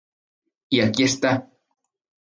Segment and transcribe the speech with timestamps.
[0.71, 1.31] Y aquí está.